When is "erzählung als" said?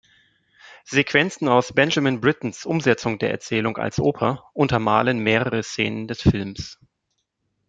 3.29-3.99